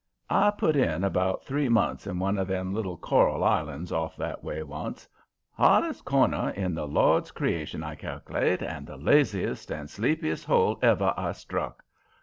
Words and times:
"I 0.31 0.49
put 0.49 0.75
in 0.75 1.03
about 1.03 1.45
three 1.45 1.69
months 1.69 2.07
on 2.07 2.17
one 2.17 2.39
of 2.39 2.47
them 2.47 2.73
little 2.73 2.97
coral 2.97 3.43
islands 3.43 3.91
off 3.91 4.17
that 4.17 4.43
way 4.43 4.63
once. 4.63 5.07
Hottest 5.53 6.05
corner 6.05 6.49
in 6.49 6.73
the 6.73 6.87
Lord's 6.87 7.29
creation, 7.29 7.83
I 7.83 7.93
cal'late, 7.93 8.63
and 8.63 8.87
the 8.87 8.97
laziest 8.97 9.69
and 9.69 9.87
sleepiest 9.91 10.43
hole 10.45 10.79
ever 10.81 11.13
I 11.15 11.33
struck. 11.33 11.83